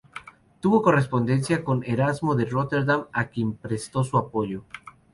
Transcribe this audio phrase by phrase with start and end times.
[0.61, 4.63] Tuvo correspondencia con Erasmo de Róterdam, a quien prestó su apoyo.